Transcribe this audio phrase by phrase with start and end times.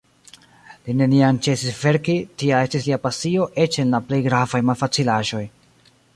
[0.85, 5.45] Li neniam ĉesis verki, tia estis lia pasio eĉ en la plej gravaj malfacilaĵoj.